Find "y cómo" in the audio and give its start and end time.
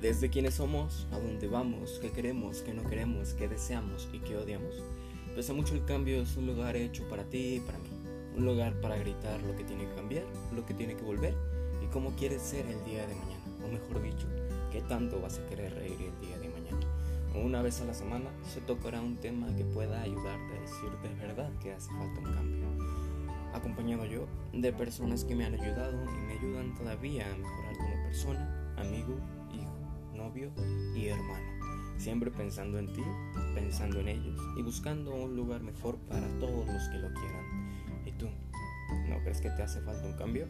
11.82-12.10